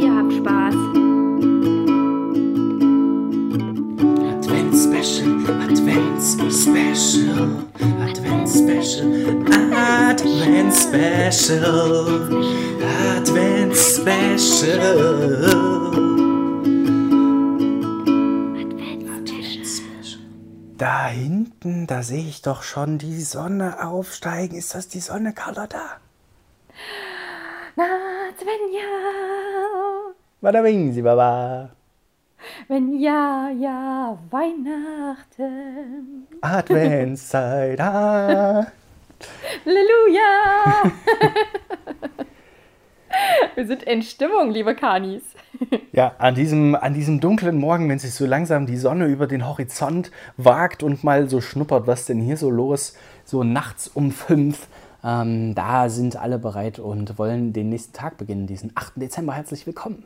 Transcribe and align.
Ihr 0.00 0.14
habt 0.14 0.32
Spaß. 0.32 0.74
Advents-Special, 4.32 5.30
Advents-Special, 5.62 7.46
Advents-Special, 8.04 9.08
Advents-Special, 9.72 12.10
Advents-Special. 13.18 15.66
Da 20.78 21.06
hinten, 21.06 21.86
da 21.86 22.02
sehe 22.02 22.28
ich 22.28 22.42
doch 22.42 22.62
schon 22.62 22.98
die 22.98 23.22
Sonne 23.22 23.82
aufsteigen. 23.82 24.58
Ist 24.58 24.74
das 24.74 24.88
die 24.88 25.00
Sonne, 25.00 25.32
Carlotta? 25.32 26.00
Na, 27.76 27.86
Svenja. 28.36 28.82
Bada 30.46 30.62
bing, 30.62 30.92
sie 30.92 31.02
baba. 31.02 31.70
Wenn 32.68 33.00
ja, 33.00 33.50
ja, 33.50 34.16
Weihnachten. 34.30 36.28
Adventszeit. 36.40 37.80
Ah. 37.80 38.64
Halleluja! 39.64 40.92
Wir 43.56 43.66
sind 43.66 43.82
in 43.82 44.02
Stimmung, 44.02 44.52
liebe 44.52 44.76
Kanis. 44.76 45.24
Ja, 45.90 46.14
an 46.18 46.36
diesem, 46.36 46.76
an 46.76 46.94
diesem 46.94 47.18
dunklen 47.18 47.58
Morgen, 47.58 47.88
wenn 47.88 47.98
sich 47.98 48.14
so 48.14 48.24
langsam 48.24 48.66
die 48.66 48.76
Sonne 48.76 49.06
über 49.06 49.26
den 49.26 49.48
Horizont 49.48 50.12
wagt 50.36 50.84
und 50.84 51.02
mal 51.02 51.28
so 51.28 51.40
schnuppert, 51.40 51.88
was 51.88 52.06
denn 52.06 52.20
hier 52.20 52.36
so 52.36 52.50
los, 52.50 52.94
so 53.24 53.42
nachts 53.42 53.88
um 53.88 54.12
fünf, 54.12 54.68
ähm, 55.02 55.56
da 55.56 55.88
sind 55.88 56.14
alle 56.14 56.38
bereit 56.38 56.78
und 56.78 57.18
wollen 57.18 57.52
den 57.52 57.68
nächsten 57.68 57.94
Tag 57.94 58.16
beginnen, 58.16 58.46
diesen 58.46 58.70
8. 58.76 58.92
Dezember. 58.94 59.34
Herzlich 59.34 59.66
willkommen. 59.66 60.04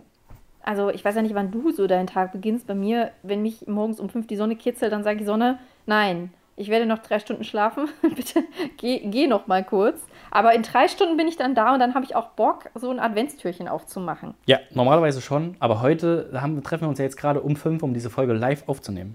Also, 0.63 0.91
ich 0.91 1.05
weiß 1.05 1.15
ja 1.15 1.23
nicht, 1.23 1.35
wann 1.35 1.51
du 1.51 1.71
so 1.71 1.87
deinen 1.87 2.07
Tag 2.07 2.33
beginnst. 2.33 2.67
Bei 2.67 2.75
mir, 2.75 3.13
wenn 3.23 3.43
mich 3.43 3.67
morgens 3.67 4.01
um 4.01 4.09
fünf 4.09 4.27
die 4.27 4.37
Sonne 4.37 4.57
kitzelt, 4.57 4.93
dann 4.93 5.05
sage 5.05 5.19
die 5.19 5.25
Sonne, 5.25 5.59
nein, 5.87 6.33
ich 6.61 6.69
werde 6.69 6.85
noch 6.85 6.99
drei 6.99 7.19
Stunden 7.19 7.45
schlafen. 7.45 7.89
Bitte 8.03 8.45
geh, 8.77 8.99
geh 9.07 9.27
noch 9.27 9.47
mal 9.47 9.65
kurz. 9.65 9.99
Aber 10.31 10.55
in 10.55 10.63
drei 10.63 10.89
Stunden 10.89 11.17
bin 11.17 11.27
ich 11.27 11.37
dann 11.37 11.55
da 11.55 11.73
und 11.73 11.81
dann 11.81 11.95
habe 11.95 12.05
ich 12.05 12.15
auch 12.15 12.29
Bock, 12.31 12.69
so 12.75 12.91
ein 12.91 13.01
Adventstürchen 13.01 13.67
aufzumachen. 13.67 14.35
Ja, 14.45 14.59
normalerweise 14.71 15.23
schon, 15.23 15.57
aber 15.59 15.81
heute 15.81 16.31
haben, 16.35 16.63
treffen 16.63 16.83
wir 16.85 16.89
uns 16.89 16.99
ja 16.99 17.05
jetzt 17.07 17.17
gerade 17.17 17.41
um 17.41 17.57
fünf, 17.57 17.83
um 17.83 17.95
diese 17.95 18.11
Folge 18.11 18.35
live 18.35 18.69
aufzunehmen. 18.69 19.15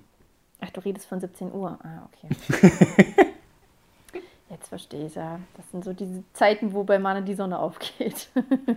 Ach, 0.60 0.72
du 0.72 0.82
redest 0.82 1.06
von 1.06 1.20
17 1.20 1.54
Uhr. 1.54 1.78
Ah, 1.84 2.08
okay. 2.08 3.26
Verstehe 4.76 5.06
ich 5.06 5.16
ja. 5.16 5.40
Das 5.56 5.72
sind 5.72 5.86
so 5.86 5.94
diese 5.94 6.22
Zeiten, 6.34 6.74
wo 6.74 6.84
bei 6.84 7.00
Mane 7.00 7.22
die 7.22 7.34
Sonne 7.34 7.60
aufgeht. 7.60 8.28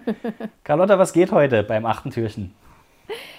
Carlotta, 0.62 0.96
was 0.96 1.12
geht 1.12 1.32
heute 1.32 1.64
beim 1.64 1.84
achten 1.86 2.12
Türchen? 2.12 2.54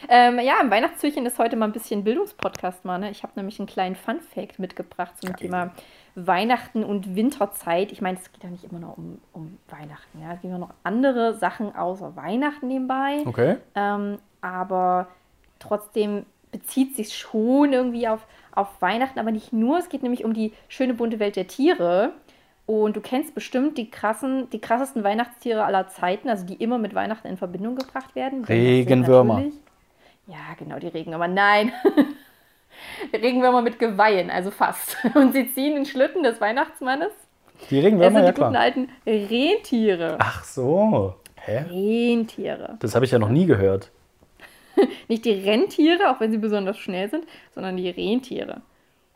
Ähm, 0.09 0.39
ja, 0.39 0.59
im 0.61 0.69
Weihnachtstürchen 0.69 1.25
ist 1.25 1.39
heute 1.39 1.55
mal 1.55 1.67
ein 1.67 1.71
bisschen 1.71 2.03
Bildungspodcast, 2.03 2.83
Mann. 2.83 3.03
Ich 3.03 3.23
habe 3.23 3.31
nämlich 3.37 3.59
einen 3.59 3.67
kleinen 3.69 3.95
Fun-Fact 3.95 4.59
mitgebracht 4.59 5.13
zum 5.21 5.29
Geil. 5.29 5.39
Thema 5.39 5.71
Weihnachten 6.15 6.83
und 6.83 7.15
Winterzeit. 7.15 7.93
Ich 7.93 8.01
meine, 8.01 8.17
es 8.17 8.29
geht 8.29 8.43
ja 8.43 8.49
nicht 8.49 8.65
immer 8.65 8.79
nur 8.79 8.97
um, 8.97 9.21
um 9.31 9.57
Weihnachten. 9.69 10.21
Ja? 10.21 10.33
Es 10.33 10.41
gibt 10.41 10.51
ja 10.51 10.57
noch 10.57 10.73
andere 10.83 11.35
Sachen 11.35 11.73
außer 11.73 12.17
Weihnachten 12.17 12.67
nebenbei. 12.67 13.23
Okay. 13.25 13.55
Ähm, 13.75 14.17
aber 14.41 15.07
trotzdem 15.59 16.25
bezieht 16.51 16.97
sich 16.97 17.15
schon 17.15 17.71
irgendwie 17.71 18.09
auf, 18.09 18.27
auf 18.51 18.81
Weihnachten, 18.81 19.17
aber 19.17 19.31
nicht 19.31 19.53
nur. 19.53 19.77
Es 19.77 19.87
geht 19.87 20.03
nämlich 20.03 20.25
um 20.25 20.33
die 20.33 20.51
schöne 20.67 20.93
bunte 20.93 21.19
Welt 21.19 21.37
der 21.37 21.47
Tiere. 21.47 22.15
Und 22.69 22.95
du 22.95 23.01
kennst 23.01 23.33
bestimmt 23.33 23.79
die 23.79 23.89
krassen, 23.89 24.47
die 24.51 24.61
krassesten 24.61 25.03
Weihnachtstiere 25.03 25.63
aller 25.63 25.87
Zeiten, 25.87 26.29
also 26.29 26.45
die 26.45 26.53
immer 26.53 26.77
mit 26.77 26.93
Weihnachten 26.93 27.27
in 27.27 27.35
Verbindung 27.35 27.75
gebracht 27.75 28.13
werden. 28.13 28.41
Das 28.41 28.49
sind 28.49 28.57
Regenwürmer. 28.57 29.43
Ja, 30.27 30.53
genau, 30.55 30.77
die 30.77 30.89
Regenwürmer. 30.89 31.27
Nein. 31.27 31.73
Regenwürmer 33.11 33.63
mit 33.63 33.79
Geweihen, 33.79 34.29
also 34.29 34.51
fast. 34.51 34.97
Und 35.15 35.33
sie 35.33 35.51
ziehen 35.51 35.73
den 35.73 35.87
Schlitten 35.87 36.21
des 36.21 36.39
Weihnachtsmannes. 36.39 37.11
Die 37.71 37.79
Regenwürmer, 37.79 38.19
sind 38.19 38.25
ja 38.27 38.31
die 38.33 38.39
guten 38.39 38.51
klar. 38.51 38.61
alten 38.61 38.89
Rentiere. 39.07 40.17
Ach 40.19 40.43
so. 40.43 41.15
Hä? 41.37 41.65
Rentiere. 41.71 42.77
Das 42.81 42.93
habe 42.93 43.03
ich 43.03 43.09
ja 43.09 43.17
noch 43.17 43.29
nie 43.29 43.47
gehört. 43.47 43.89
Nicht 45.07 45.25
die 45.25 45.31
Rentiere, 45.31 46.11
auch 46.11 46.19
wenn 46.19 46.29
sie 46.31 46.37
besonders 46.37 46.77
schnell 46.77 47.09
sind, 47.09 47.25
sondern 47.55 47.77
die 47.77 47.89
Rentiere. 47.89 48.61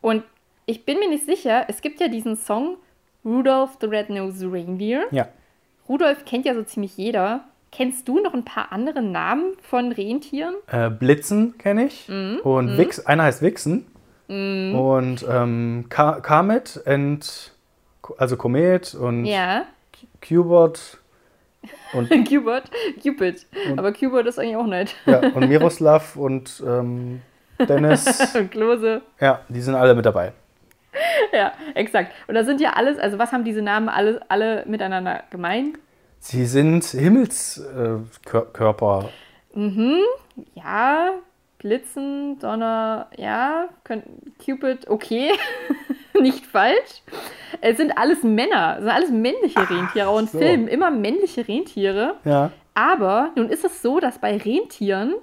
Und 0.01 0.23
ich 0.65 0.85
bin 0.85 0.97
mir 0.97 1.09
nicht 1.09 1.25
sicher, 1.25 1.65
es 1.67 1.81
gibt 1.81 1.99
ja 1.99 2.07
diesen 2.07 2.35
Song 2.35 2.77
Rudolph 3.25 3.77
the 3.81 3.87
Red-Nosed 3.87 4.43
Reindeer. 4.51 5.03
Ja. 5.11 5.27
Rudolph 5.87 6.25
kennt 6.25 6.45
ja 6.45 6.53
so 6.53 6.63
ziemlich 6.63 6.97
jeder. 6.97 7.41
Kennst 7.71 8.07
du 8.07 8.19
noch 8.21 8.33
ein 8.33 8.45
paar 8.45 8.71
andere 8.71 9.01
Namen 9.01 9.53
von 9.61 9.91
Rentieren? 9.91 10.53
Äh, 10.67 10.89
Blitzen 10.89 11.57
kenne 11.57 11.85
ich. 11.87 12.07
Mhm. 12.07 12.39
Und 12.43 12.77
Wix, 12.77 12.99
einer 13.05 13.23
heißt 13.23 13.41
Wixen. 13.41 13.87
Und 14.27 15.25
ähm, 15.29 15.85
Ka 15.89 16.21
Comet 16.21 16.81
und 16.85 17.51
also 18.17 18.37
Komet 18.37 18.95
und 18.95 19.25
Ja, 19.25 19.65
Cubert 20.27 20.97
und, 21.93 22.09
Cupid. 22.27 22.63
Cupid. 23.01 23.45
Aber 23.77 23.91
Cupid 23.91 24.25
ist 24.25 24.39
eigentlich 24.39 24.55
auch 24.55 24.65
nett. 24.65 24.95
ja, 25.05 25.19
und 25.19 25.49
Miroslav 25.49 26.15
und 26.15 26.63
ähm, 26.65 27.21
Dennis. 27.67 28.33
Und 28.35 28.51
Klose. 28.51 29.01
Ja, 29.19 29.41
die 29.47 29.61
sind 29.61 29.75
alle 29.75 29.93
mit 29.93 30.05
dabei. 30.05 30.33
Ja, 31.37 31.53
exakt. 31.73 32.13
Und 32.27 32.35
das 32.35 32.45
sind 32.45 32.61
ja 32.61 32.73
alles, 32.73 32.99
also 32.99 33.17
was 33.17 33.31
haben 33.31 33.43
diese 33.43 33.61
Namen 33.61 33.89
alle, 33.89 34.21
alle 34.29 34.63
miteinander 34.67 35.23
gemein? 35.31 35.77
Sie 36.19 36.45
sind 36.45 36.85
Himmelskörper. 36.85 37.99
Äh, 38.25 38.53
Körper. 38.53 39.09
Ja, 40.53 41.09
Blitzen, 41.57 42.39
Donner, 42.39 43.07
ja, 43.17 43.69
Cupid, 44.43 44.89
okay, 44.89 45.31
nicht 46.19 46.45
falsch. 46.45 47.01
Es 47.61 47.77
sind 47.77 47.97
alles 47.97 48.21
Männer, 48.23 48.75
es 48.77 48.83
sind 48.83 48.91
alles 48.91 49.11
männliche 49.11 49.69
Rentiere. 49.69 50.07
Auch 50.09 50.19
in 50.19 50.27
so. 50.27 50.39
Filmen 50.39 50.67
immer 50.67 50.91
männliche 50.91 51.47
Rentiere. 51.47 52.15
Ja. 52.25 52.51
Aber 52.73 53.31
nun 53.35 53.49
ist 53.49 53.63
es 53.63 53.81
so, 53.81 53.99
dass 53.99 54.19
bei 54.19 54.35
Rentieren, 54.35 55.13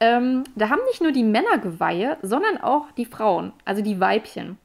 ähm, 0.00 0.44
da 0.54 0.70
haben 0.70 0.82
nicht 0.86 1.02
nur 1.02 1.12
die 1.12 1.24
Männer 1.24 1.58
Geweihe, 1.58 2.16
sondern 2.22 2.58
auch 2.58 2.90
die 2.92 3.06
Frauen, 3.06 3.52
also 3.64 3.82
die 3.82 3.98
Weibchen. 3.98 4.58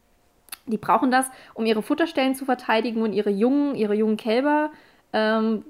Die 0.66 0.78
brauchen 0.78 1.12
das, 1.12 1.26
um 1.54 1.66
ihre 1.66 1.82
Futterstellen 1.82 2.36
zu 2.36 2.46
verteidigen 2.46 3.02
und 3.02 3.14
ihre 3.14 3.30
jungen, 3.30 3.76
ihre 3.76 3.96
jungen 3.96 4.18
Kälber. 4.18 4.72
Ähm, 5.12 5.66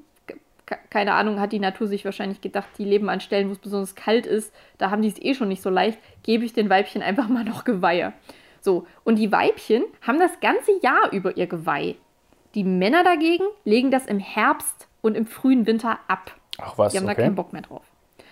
ke- 0.65 0.77
keine 0.89 1.13
Ahnung, 1.13 1.39
hat 1.39 1.51
die 1.51 1.59
Natur 1.59 1.87
sich 1.87 2.05
wahrscheinlich 2.05 2.41
gedacht, 2.41 2.69
die 2.77 2.85
leben 2.85 3.09
an 3.09 3.19
Stellen, 3.19 3.49
wo 3.49 3.53
es 3.53 3.59
besonders 3.59 3.95
kalt 3.95 4.25
ist. 4.25 4.53
Da 4.77 4.91
haben 4.91 5.01
die 5.01 5.07
es 5.07 5.19
eh 5.21 5.33
schon 5.33 5.47
nicht 5.47 5.63
so 5.63 5.69
leicht. 5.69 5.97
Gebe 6.21 6.45
ich 6.45 6.53
den 6.53 6.69
Weibchen 6.69 7.01
einfach 7.01 7.27
mal 7.27 7.43
noch 7.43 7.63
Geweihe. 7.63 8.13
So, 8.61 8.87
und 9.03 9.17
die 9.17 9.31
Weibchen 9.31 9.84
haben 10.01 10.19
das 10.19 10.40
ganze 10.40 10.72
Jahr 10.81 11.11
über 11.11 11.35
ihr 11.35 11.47
Geweih. 11.47 11.96
Die 12.55 12.63
Männer 12.63 13.03
dagegen 13.03 13.43
legen 13.66 13.89
das 13.89 14.05
im 14.05 14.19
Herbst 14.19 14.87
und 15.01 15.17
im 15.17 15.25
frühen 15.25 15.66
Winter 15.66 15.99
ab. 16.07 16.35
Ach 16.59 16.78
was, 16.78 16.91
Die 16.93 16.99
haben 16.99 17.07
da 17.07 17.13
okay. 17.13 17.23
keinen 17.23 17.35
Bock 17.35 17.51
mehr 17.51 17.63
drauf. 17.63 17.84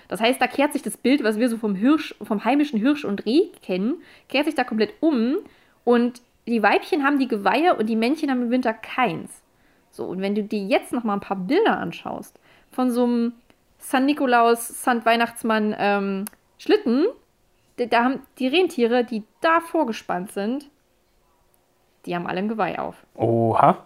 Das 0.08 0.22
heißt, 0.22 0.40
da 0.40 0.46
kehrt 0.48 0.74
sich 0.74 0.84
das 0.84 0.96
Bild, 0.96 1.24
was 1.24 1.40
wir 1.40 1.50
so 1.50 1.58
vom 1.58 1.74
Hirsch, 1.74 2.14
vom 2.22 2.46
heimischen 2.46 2.80
Hirsch 2.80 3.04
und 3.04 3.26
Reh 3.26 3.48
kennen, 3.64 3.96
kehrt 4.30 4.46
sich 4.46 4.56
da 4.56 4.64
komplett 4.64 4.94
um. 5.00 5.38
Und 5.84 6.22
die 6.48 6.64
Weibchen 6.64 7.04
haben 7.04 7.20
die 7.20 7.28
Geweihe 7.28 7.76
und 7.76 7.88
die 7.88 7.96
Männchen 7.96 8.30
haben 8.32 8.42
im 8.44 8.50
Winter 8.52 8.74
keins. 8.74 9.42
So, 9.92 10.06
und 10.06 10.22
wenn 10.22 10.36
du 10.36 10.44
dir 10.44 10.64
jetzt 10.64 10.92
noch 10.94 11.04
mal 11.04 11.14
ein 11.16 11.20
paar 11.20 11.38
Bilder 11.38 11.78
anschaust 11.78 12.40
von 12.72 12.92
so 12.92 13.04
einem 13.04 13.34
San 13.78 14.06
Nikolaus, 14.06 14.68
San 14.84 15.04
Weihnachtsmann 15.06 15.76
ähm, 15.78 16.26
Schlitten, 16.58 17.08
da- 17.78 18.04
haben 18.04 18.20
die 18.40 18.48
Rentiere, 18.48 19.04
die 19.04 19.24
da 19.42 19.60
vorgespannt 19.60 20.32
sind, 20.32 20.70
die 22.06 22.16
haben 22.16 22.28
alle 22.28 22.40
ein 22.40 22.48
Geweih 22.48 22.80
auf. 22.80 22.96
Oha. 23.16 23.78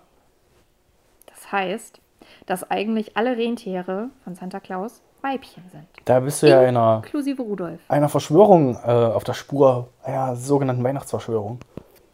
Das 1.28 1.52
heißt, 1.52 2.00
dass 2.46 2.70
eigentlich 2.70 3.18
alle 3.18 3.36
Rentiere 3.38 4.10
von 4.24 4.36
Santa 4.36 4.60
Claus 4.60 5.02
Weibchen 5.22 5.64
sind. 5.72 5.86
Da 6.06 6.20
bist 6.20 6.44
du 6.44 6.48
ja 6.50 6.60
einer, 6.62 7.02
Inklusive 7.04 7.42
Rudolf, 7.42 7.80
einer 7.88 8.10
Verschwörung 8.10 8.76
äh, 8.76 8.92
auf 8.92 9.24
der 9.24 9.34
Spur, 9.34 9.90
einer 10.04 10.36
sogenannten 10.36 10.84
Weihnachtsverschwörung. 10.84 11.60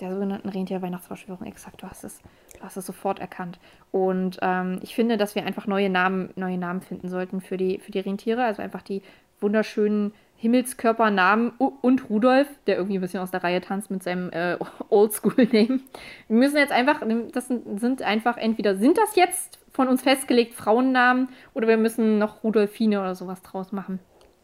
Der 0.01 0.13
sogenannten 0.13 0.50
Rentier-Weihnachtsverschwörung. 0.50 1.48
Exakt, 1.48 1.81
du 1.81 1.88
hast 1.88 2.03
es 2.03 2.19
Du 2.62 2.65
hast 2.68 2.77
es 2.77 2.86
sofort 2.86 3.19
erkannt. 3.19 3.59
Und 3.92 4.38
ähm, 4.42 4.80
ich 4.83 4.94
finde, 4.94 5.18
dass 5.18 5.33
wir 5.33 5.44
einfach 5.44 5.65
neue 5.65 5.89
Namen, 5.89 6.30
neue 6.36 6.59
Namen 6.59 6.81
finden 6.81 7.09
sollten 7.09 7.42
für 7.42 7.57
die, 7.57 7.80
für 7.80 7.92
die 7.92 8.00
Rentiere. 8.00 8.44
Also 8.44 8.62
einfach 8.62 8.83
die 8.83 9.01
wunderschönen 9.39 10.13
Himmelskörpernamen 10.38 11.53
und 11.57 12.09
Rudolf, 12.09 12.48
der 12.68 12.75
irgendwie 12.77 13.00
ein 13.00 13.01
bisschen 13.01 13.19
aus 13.19 13.31
der 13.31 13.44
Reihe 13.44 13.62
tanzt 13.62 13.89
mit 13.89 14.03
seinem 14.03 14.30
äh, 14.31 14.57
Oldschool-Name. 14.89 15.80
Wir 16.27 16.38
müssen 16.38 16.57
jetzt 16.57 16.71
einfach, 16.71 17.01
das 17.31 17.48
sind 17.48 18.03
einfach 18.03 18.38
entweder, 18.38 18.75
sind 18.75 18.98
das 18.98 19.15
jetzt 19.15 19.57
von 19.71 19.88
uns 19.88 20.03
festgelegt 20.03 20.53
Frauennamen 20.53 21.30
oder 21.56 21.68
wir 21.68 21.77
müssen 21.77 22.19
noch 22.19 22.44
Rudolfine 22.44 23.00
oder 23.00 23.15
sowas 23.15 23.42
draus 23.42 23.71
machen. 23.71 24.00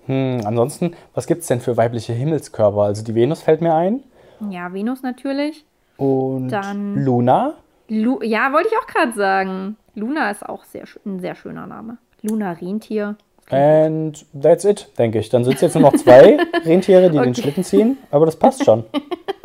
Hm, 0.08 0.42
ansonsten, 0.44 0.96
was 1.14 1.28
gibt 1.28 1.42
es 1.42 1.48
denn 1.48 1.60
für 1.60 1.78
weibliche 1.78 2.14
Himmelskörper? 2.14 2.82
Also 2.82 3.04
die 3.04 3.14
Venus 3.14 3.44
fällt 3.44 3.62
mir 3.62 3.76
ein. 3.76 4.04
Ja, 4.50 4.74
Venus 4.74 5.02
natürlich. 5.02 5.66
Und 5.98 6.50
Dann 6.50 7.04
Luna? 7.04 7.56
Lu 7.90 8.22
ja, 8.22 8.52
wollte 8.54 8.70
ich 8.72 8.78
auch 8.78 8.88
gerade 8.88 9.14
sagen. 9.14 9.78
Luna 9.96 10.30
ist 10.30 10.48
auch 10.48 10.64
sehr, 10.64 10.84
ein 11.06 11.20
sehr 11.20 11.36
schöner 11.36 11.66
Name. 11.66 11.98
Luna 12.22 12.52
Rentier. 12.52 13.16
And 13.50 14.26
that's 14.40 14.66
it, 14.66 14.90
denke 14.98 15.20
ich. 15.20 15.30
Dann 15.30 15.44
sind 15.44 15.56
es 15.56 15.62
jetzt 15.62 15.76
nur 15.76 15.84
noch 15.84 15.96
zwei 15.96 16.38
Rentiere, 16.66 17.10
die 17.10 17.18
okay. 17.18 17.28
den 17.28 17.36
Schlitten 17.36 17.64
ziehen, 17.64 17.98
aber 18.12 18.26
das 18.26 18.36
passt 18.36 18.66
schon. 18.66 18.84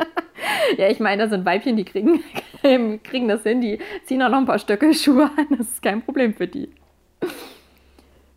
ja, 0.77 0.89
ich 0.89 0.99
meine, 0.99 1.23
das 1.23 1.31
sind 1.31 1.45
Weibchen, 1.45 1.77
die 1.77 1.85
kriegen, 1.85 2.21
kriegen 3.03 3.27
das 3.29 3.43
hin, 3.43 3.61
die 3.61 3.79
ziehen 4.05 4.21
auch 4.21 4.29
noch 4.29 4.39
ein 4.39 4.45
paar 4.45 4.59
Stöcke 4.59 4.93
Schuhe 4.93 5.29
an, 5.37 5.47
das 5.57 5.67
ist 5.67 5.81
kein 5.81 6.01
Problem 6.01 6.33
für 6.33 6.47
die. 6.47 6.69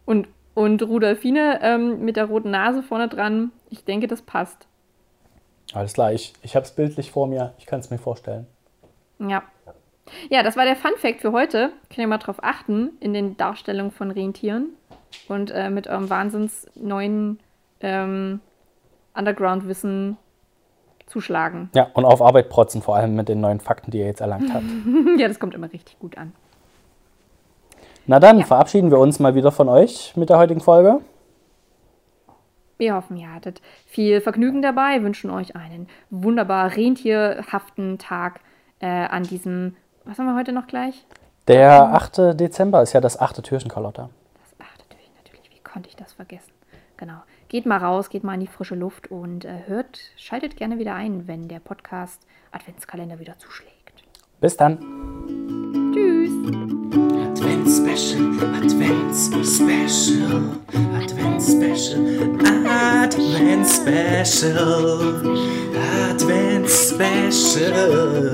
Und, 0.05 0.29
und 0.55 0.83
Rudolfine 0.85 1.59
ähm, 1.63 2.05
mit 2.05 2.17
der 2.17 2.27
roten 2.27 2.53
Nase 2.53 2.85
vorne 2.85 3.09
dran, 3.09 3.51
ich 3.69 3.85
denke, 3.85 4.07
das 4.07 4.23
passt. 4.23 4.69
Alles 5.73 5.95
klar, 5.95 6.13
ich, 6.13 6.33
ich 6.43 6.57
habe 6.57 6.65
es 6.65 6.73
bildlich 6.73 7.11
vor 7.11 7.27
mir, 7.27 7.53
ich 7.59 7.67
kann 7.67 7.81
es 7.81 7.91
mir 7.91 7.99
vorstellen. 7.99 8.47
Ja. 9.19 9.43
Ja, 10.31 10.43
das 10.43 10.57
war 10.57 10.65
der 10.65 10.77
Fun 10.77 10.93
Fact 10.97 11.21
für 11.21 11.33
heute. 11.33 11.71
Könnt 11.89 11.99
ihr 11.99 12.07
mal 12.07 12.19
drauf 12.19 12.37
achten 12.41 12.91
in 13.01 13.13
den 13.13 13.37
Darstellungen 13.37 13.91
von 13.91 14.11
Rentieren 14.13 14.69
und 15.29 15.51
äh, 15.51 15.69
mit 15.69 15.89
eurem 15.89 16.09
wahnsinns 16.09 16.69
neuen 16.77 17.41
ähm, 17.81 18.41
Underground-Wissen 19.15 20.17
zuschlagen. 21.07 21.71
Ja, 21.75 21.89
und 21.95 22.05
auf 22.05 22.23
Arbeit 22.23 22.49
protzen, 22.49 22.83
vor 22.83 22.97
allem 22.97 23.17
mit 23.17 23.29
den 23.29 23.41
neuen 23.41 23.61
Fakten, 23.61 23.91
die 23.91 23.99
ihr 23.99 24.07
jetzt 24.07 24.21
erlangt 24.21 24.53
habt. 24.53 24.65
ja, 25.19 25.29
das 25.29 25.41
kommt 25.41 25.55
immer 25.55 25.73
richtig 25.73 25.99
gut 25.99 26.17
an. 26.19 26.33
Na 28.07 28.21
dann, 28.21 28.39
ja. 28.39 28.45
verabschieden 28.45 28.91
wir 28.91 28.99
uns 28.99 29.19
mal 29.19 29.35
wieder 29.35 29.51
von 29.51 29.69
euch 29.69 30.17
mit 30.17 30.31
der 30.31 30.39
heutigen 30.39 30.61
Folge. 30.61 31.01
Wir 32.79 32.95
hoffen, 32.95 33.17
ihr 33.17 33.33
hattet 33.33 33.63
viel 33.87 34.21
Vergnügen 34.21 34.61
dabei, 34.61 35.03
wünschen 35.03 35.31
euch 35.31 35.57
einen 35.57 35.89
wunderbar 36.11 36.77
rentierhaften 36.77 37.99
Tag 37.99 38.41
äh, 38.81 38.87
an 38.87 39.23
diesem, 39.23 39.77
was 40.05 40.19
haben 40.19 40.27
wir 40.27 40.37
heute 40.37 40.53
noch 40.53 40.67
gleich? 40.67 41.07
Der 41.49 41.95
8. 41.95 42.39
Dezember 42.39 42.83
ist 42.83 42.93
ja 42.93 43.01
das 43.01 43.19
achte 43.19 43.41
Türchen, 43.41 43.71
Carlotta. 43.71 44.11
Das 44.35 44.67
achte 44.67 44.85
Türchen, 44.89 45.13
natürlich. 45.17 45.51
Wie 45.51 45.63
konnte 45.63 45.89
ich 45.89 45.97
das 45.97 46.13
vergessen? 46.13 46.53
Genau. 46.97 47.23
Geht 47.49 47.65
mal 47.67 47.79
raus, 47.79 48.11
geht 48.11 48.25
mal 48.25 48.35
in 48.35 48.41
die 48.41 48.47
frische 48.47 48.75
Luft 48.75 49.11
und 49.11 49.45
äh, 49.45 49.61
hört, 49.67 50.01
schaltet 50.17 50.57
gerne 50.57 50.79
wieder 50.79 50.95
ein, 50.95 51.29
wenn 51.29 51.49
der 51.49 51.61
Podcast 51.61 52.27
Adventskalender 52.51 53.21
wieder 53.21 53.39
zuschlägt. 53.39 54.05
Bis 54.41 54.57
dann. 54.57 54.79
Tschüss. 55.95 56.33
Advents-Special, 57.37 58.33
Advents-Special, 60.95 62.36
special, 63.87 65.15
Advent 65.77 66.69
special. 66.69 68.27